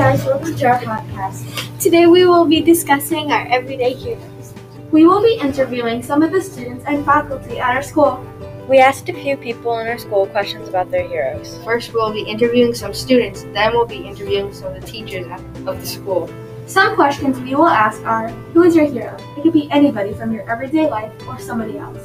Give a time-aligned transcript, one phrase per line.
[0.00, 1.78] guys, welcome to our podcast.
[1.78, 4.54] Today we will be discussing our everyday heroes.
[4.90, 8.26] We will be interviewing some of the students and faculty at our school.
[8.66, 11.58] We asked a few people in our school questions about their heroes.
[11.66, 15.26] First, we'll be interviewing some students, then, we'll be interviewing some of the teachers
[15.66, 16.30] of the school.
[16.64, 19.18] Some questions we will ask are Who is your hero?
[19.36, 22.00] It could be anybody from your everyday life or somebody else.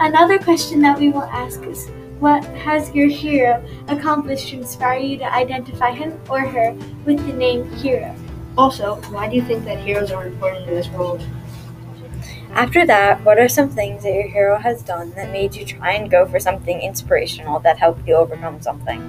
[0.00, 1.88] Another question that we will ask is
[2.22, 6.70] What has your hero accomplished to inspire you to identify him or her
[7.04, 8.14] with the name hero?
[8.56, 11.20] Also, why do you think that heroes are important in this world?
[12.52, 15.94] After that, what are some things that your hero has done that made you try
[15.94, 19.00] and go for something inspirational that helped you overcome something?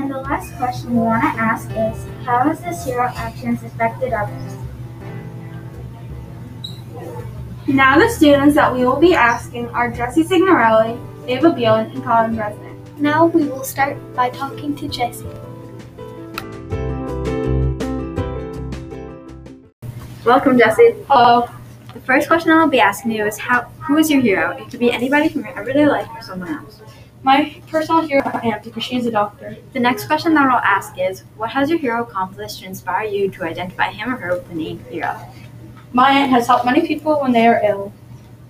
[0.00, 4.14] And the last question we want to ask is How has this hero actions affected
[4.14, 4.56] others?
[7.66, 12.34] Now, the students that we will be asking are Jesse Signorile, Ava Beilan, and Collin
[12.34, 12.98] Bresnick.
[12.98, 15.26] Now we will start by talking to Jesse.
[20.24, 20.94] Welcome, Jesse.
[21.06, 21.46] Hello.
[21.92, 24.52] The first question I'll be asking you is how who is your hero?
[24.52, 26.80] It could be anybody from your everyday life or someone else.
[27.22, 29.54] My personal hero is because she's a doctor.
[29.74, 33.30] The next question that I'll ask is what has your hero accomplished to inspire you
[33.32, 35.14] to identify him or her with the name hero?
[35.92, 37.92] My aunt has helped many people when they are ill.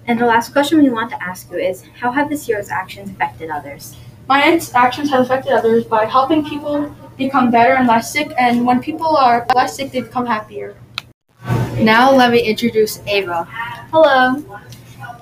[0.08, 3.10] And the last question we want to ask you is how have this hero's actions
[3.10, 3.94] affected others?
[4.26, 4.40] My
[4.74, 9.18] actions have affected others by helping people become better and less sick, and when people
[9.18, 10.74] are less sick, they become happier.
[11.78, 13.44] Now, let me introduce Ava.
[13.90, 14.42] Hello.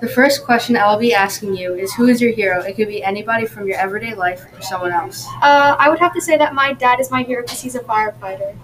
[0.01, 2.62] The first question I will be asking you is Who is your hero?
[2.62, 5.27] It could be anybody from your everyday life or someone else.
[5.43, 7.81] Uh, I would have to say that my dad is my hero because he's a
[7.81, 8.56] firefighter.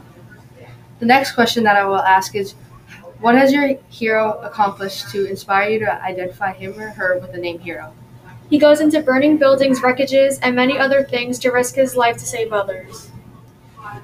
[1.00, 2.54] The next question that I will ask is
[3.22, 7.38] What has your hero accomplished to inspire you to identify him or her with the
[7.38, 7.94] name hero?
[8.50, 12.26] He goes into burning buildings, wreckages, and many other things to risk his life to
[12.26, 13.12] save others.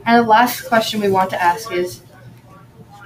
[0.07, 2.03] And the last question we want to ask is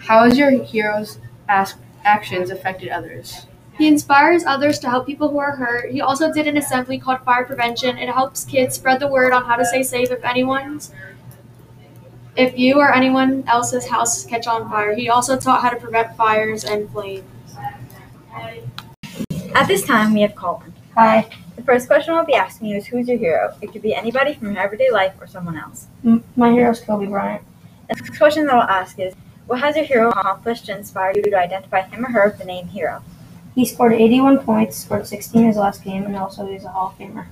[0.02, 3.46] How has your hero's ask, actions affected others?
[3.78, 5.92] He inspires others to help people who are hurt.
[5.92, 7.96] He also did an assembly called Fire Prevention.
[7.96, 10.92] It helps kids spread the word on how to stay safe if anyone's
[12.36, 14.94] if you or anyone else's house catch on fire.
[14.94, 17.24] He also taught how to prevent fires and flames.
[19.54, 20.72] At this time, we have Collin.
[20.94, 21.28] Hi.
[21.56, 23.54] The first question I'll be asking you is who's your hero?
[23.60, 25.86] It could be anybody from your everyday life or someone else.
[26.36, 27.42] My hero is Kobe Bryant.
[27.88, 29.14] The next question that I'll ask is
[29.46, 32.44] what has your hero accomplished to inspire you to identify him or her with the
[32.46, 33.02] name hero?
[33.54, 36.88] He scored 81 points, scored 16 in his last game, and also he's a Hall
[36.88, 37.26] of Famer.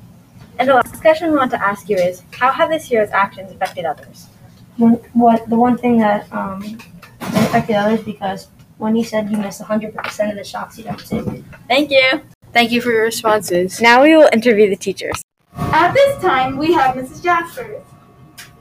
[0.59, 3.51] And the last question we want to ask you is how have this hero's actions
[3.51, 4.27] affected others?
[4.77, 6.79] One, what the one thing that um,
[7.21, 8.49] affected others because
[8.79, 11.45] when he said he missed 100% of the shots he'd ever take.
[11.69, 12.23] Thank you.
[12.53, 13.81] Thank you for your responses.
[13.81, 15.23] Now we will interview the teachers.
[15.55, 17.23] At this time, we have Mrs.
[17.23, 17.83] Jasperse.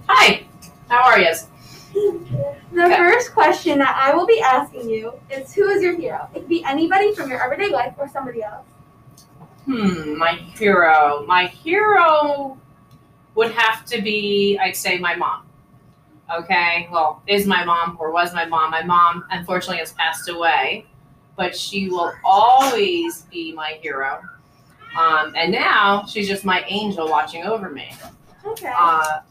[0.08, 0.44] Hi,
[0.90, 1.34] how are you?
[2.72, 6.30] The first question that I will be asking you is Who is your hero?
[6.36, 8.66] It could be anybody from your everyday life or somebody else.
[9.66, 11.26] Hmm, my hero.
[11.28, 12.58] My hero
[13.36, 15.49] would have to be, I'd say, my mom.
[16.32, 18.72] Okay, well, is my mom or was my mom.
[18.72, 20.86] My mom, unfortunately, has passed away,
[21.36, 24.22] but she will always be my hero.
[24.98, 27.92] Um, and now she's just my angel watching over me.
[28.46, 28.72] Okay.
[28.76, 29.22] Uh,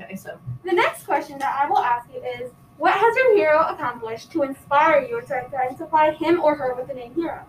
[0.00, 3.66] okay, so the next question that I will ask you is What has your hero
[3.68, 7.44] accomplished to inspire you to identify him or her with the name hero?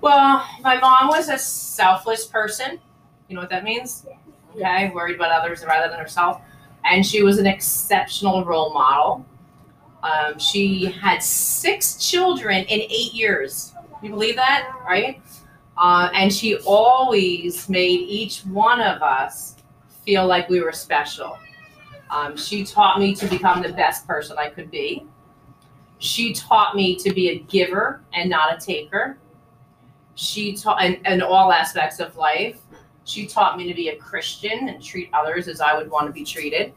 [0.00, 2.80] Well, my mom was a selfless person.
[3.28, 4.06] You know what that means?
[4.54, 6.40] Okay, worried about others rather than herself.
[6.84, 9.24] And she was an exceptional role model.
[10.02, 13.74] Um, she had six children in eight years.
[14.02, 15.20] You believe that, right?
[15.76, 19.56] Uh, and she always made each one of us
[20.04, 21.38] feel like we were special.
[22.10, 25.06] Um, she taught me to become the best person I could be.
[25.98, 29.18] She taught me to be a giver and not a taker
[30.20, 32.58] she taught in, in all aspects of life
[33.10, 36.12] she taught me to be a christian and treat others as i would want to
[36.12, 36.72] be treated.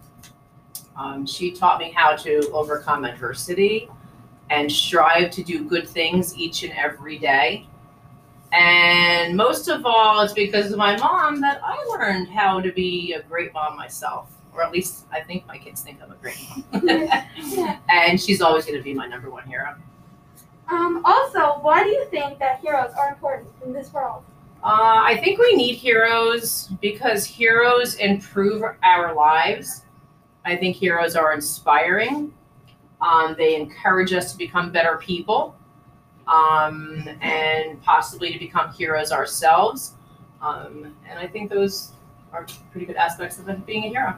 [0.95, 3.89] Um, she taught me how to overcome adversity
[4.49, 7.67] and strive to do good things each and every day.
[8.51, 13.13] And most of all it's because of my mom that i learned how to be
[13.13, 16.37] a great mom myself or at least i think my kids think i'm a great
[16.49, 17.79] mom.
[17.89, 19.75] And she's always going to be my number one hero.
[20.69, 24.23] Um, also, why do you think that heroes are important in this world?
[24.63, 29.83] Uh, I think we need heroes because heroes improve our lives.
[30.45, 32.33] I think heroes are inspiring.
[33.01, 35.53] Um, they encourage us to become better people
[36.27, 39.95] um, and possibly to become heroes ourselves.
[40.41, 41.91] Um, and I think those
[42.31, 44.15] are pretty good aspects of being a hero.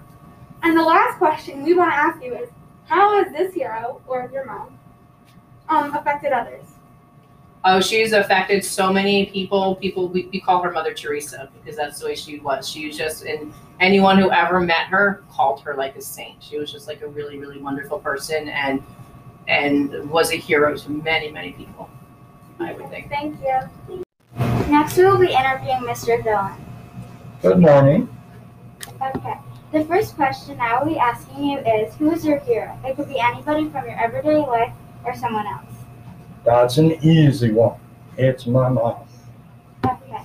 [0.62, 2.50] And the last question we want to ask you is,
[2.86, 4.78] how has this hero or your mom
[5.70, 6.75] um, affected others?
[7.68, 9.76] Oh, she's affected so many people.
[9.78, 12.70] People we, we call her Mother Teresa because that's the way she was.
[12.70, 16.44] She was just and anyone who ever met her called her like a saint.
[16.44, 18.84] She was just like a really, really wonderful person and
[19.48, 21.90] and was a hero to many, many people.
[22.60, 23.10] I would think.
[23.10, 24.06] Thank you.
[24.70, 26.22] Next, we will be interviewing Mr.
[26.22, 26.60] Dillion.
[27.42, 28.08] Good morning.
[29.02, 29.40] Okay.
[29.72, 32.78] The first question I will be asking you is Who is your hero?
[32.86, 34.74] It could be anybody from your everyday life
[35.04, 35.75] or someone else.
[36.46, 37.80] That's an easy one.
[38.18, 38.98] It's my mom.
[39.84, 40.22] Okay.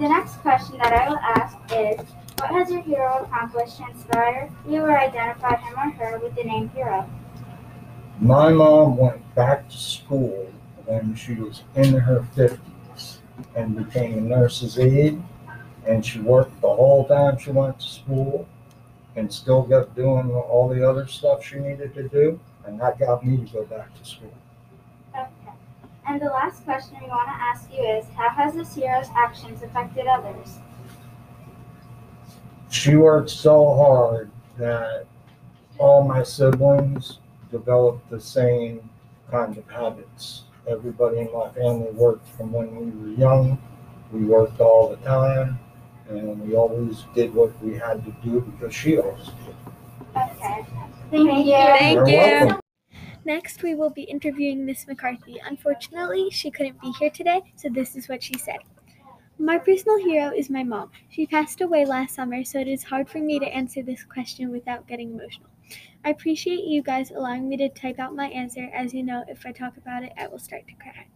[0.00, 2.00] The next question that I will ask is
[2.40, 6.42] What has your hero accomplished to inspire you or identify him or her with the
[6.42, 7.08] name hero?
[8.18, 10.52] My mom went back to school
[10.86, 13.18] when she was in her 50s
[13.54, 15.22] and became a nurse's aide.
[15.86, 18.48] And she worked the whole time she went to school
[19.14, 22.40] and still kept doing all the other stuff she needed to do.
[22.66, 24.34] And that got me to go back to school.
[26.04, 26.12] Okay.
[26.12, 29.62] And the last question we want to ask you is How has this hero's actions
[29.62, 30.58] affected others?
[32.70, 35.06] She worked so hard that
[35.78, 37.18] all my siblings
[37.50, 38.88] developed the same
[39.30, 40.44] kind of habits.
[40.66, 43.58] Everybody in my family worked from when we were young.
[44.12, 45.58] We worked all the time,
[46.08, 49.54] and we always did what we had to do because she always did.
[50.16, 50.66] Okay.
[51.10, 51.52] Thank you.
[51.52, 52.16] Thank You're you.
[52.16, 52.63] welcome.
[53.24, 55.40] Next, we will be interviewing Miss McCarthy.
[55.44, 58.58] Unfortunately, she couldn't be here today, so this is what she said.
[59.38, 60.92] My personal hero is my mom.
[61.10, 64.50] She passed away last summer, so it is hard for me to answer this question
[64.50, 65.50] without getting emotional.
[66.04, 69.46] I appreciate you guys allowing me to type out my answer, as you know, if
[69.46, 71.08] I talk about it, I will start to cry.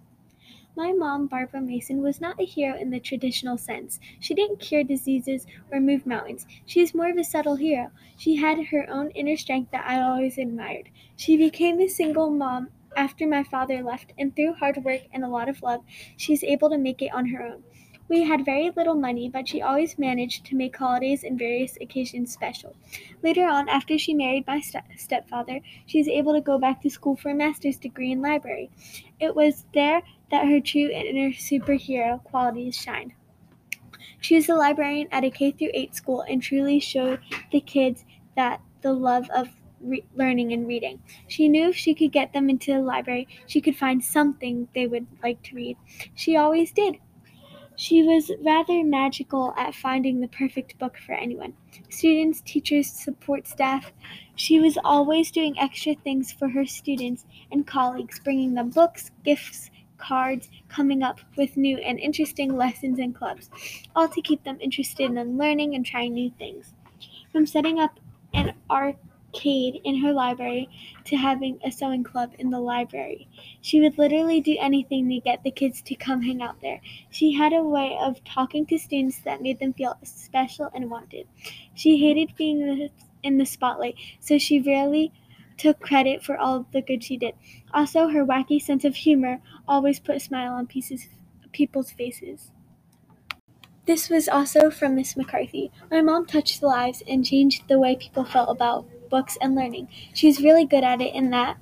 [0.79, 3.99] My mom, Barbara Mason, was not a hero in the traditional sense.
[4.21, 6.47] She didn't cure diseases or move mountains.
[6.67, 7.91] She is more of a subtle hero.
[8.17, 10.91] She had her own inner strength that I always admired.
[11.17, 15.29] She became a single mom after my father left, and through hard work and a
[15.29, 15.83] lot of love,
[16.17, 17.65] she's able to make it on her own.
[18.09, 22.33] We had very little money, but she always managed to make holidays and various occasions
[22.33, 22.75] special.
[23.23, 26.91] Later on, after she married my ste- stepfather, she was able to go back to
[26.91, 28.71] school for a master's degree in library.
[29.21, 33.13] It was there that her true inner superhero qualities shined.
[34.21, 37.21] She was a librarian at a K through 8 school and truly showed
[37.51, 38.05] the kids
[38.37, 39.49] that the love of
[39.81, 41.01] re- learning and reading.
[41.27, 44.87] She knew if she could get them into the library, she could find something they
[44.87, 45.77] would like to read.
[46.15, 46.99] She always did.
[47.79, 51.53] She was rather magical at finding the perfect book for anyone
[51.89, 53.93] students, teachers, support staff.
[54.35, 59.71] She was always doing extra things for her students and colleagues, bringing them books, gifts,
[59.97, 63.49] cards, coming up with new and interesting lessons and clubs,
[63.95, 66.75] all to keep them interested in learning and trying new things.
[67.31, 68.01] From setting up
[68.35, 68.55] an
[69.35, 70.69] arcade in her library
[71.05, 73.29] to having a sewing club in the library.
[73.61, 76.81] She would literally do anything to get the kids to come hang out there.
[77.11, 81.27] She had a way of talking to students that made them feel special and wanted.
[81.75, 82.89] She hated being
[83.23, 85.13] in the spotlight, so she rarely
[85.57, 87.35] took credit for all the good she did.
[87.75, 91.09] Also, her wacky sense of humor always put a smile on pieces,
[91.53, 92.53] people's faces.
[93.87, 95.73] This was also from Miss McCarthy.
[95.91, 99.89] My mom touched lives and changed the way people felt about books and learning.
[100.15, 101.57] She's really good at it in that,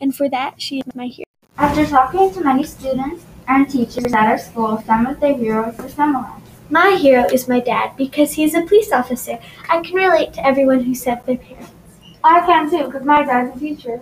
[0.00, 1.24] and for that, she is my hero.
[1.56, 5.88] After talking to many students and teachers at our school, some of their heroes were
[5.88, 6.30] similar.
[6.70, 9.38] My hero is my dad because he's a police officer.
[9.68, 11.72] I can relate to everyone who said their parents.
[12.22, 14.00] I can too, because my dad's a teacher.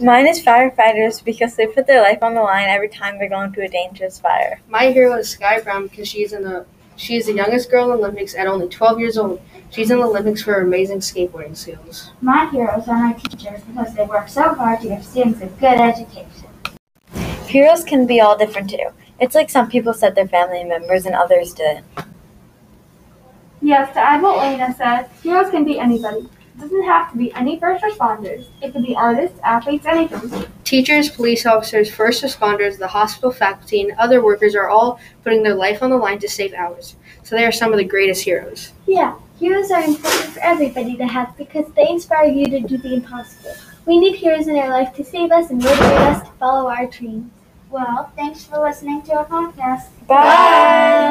[0.00, 3.52] Mine is firefighters because they put their life on the line every time they're going
[3.54, 4.60] to a dangerous fire.
[4.68, 6.66] My hero is Sky Brown because she's in the
[6.98, 9.40] she is the youngest girl in the Olympics at only 12 years old.
[9.70, 12.10] She's in the Olympics for her amazing skateboarding skills.
[12.20, 15.78] My heroes are my teachers because they work so hard to give students a good
[15.80, 16.48] education.
[17.46, 18.88] Heroes can be all different too.
[19.20, 21.86] It's like some people said their family members and others didn't.
[23.62, 26.28] Yes, to add what Laina said, heroes can be anybody.
[26.58, 28.46] It doesn't have to be any first responders.
[28.60, 30.44] It could be artists, athletes, anything.
[30.64, 35.54] Teachers, police officers, first responders, the hospital faculty, and other workers are all putting their
[35.54, 36.96] life on the line to save ours.
[37.22, 38.72] So they are some of the greatest heroes.
[38.88, 42.94] Yeah, heroes are important for everybody to have because they inspire you to do the
[42.94, 43.54] impossible.
[43.86, 46.86] We need heroes in our life to save us and motivate us to follow our
[46.86, 47.30] dreams.
[47.70, 49.90] Well, thanks for listening to our podcast.
[50.08, 51.08] Bye.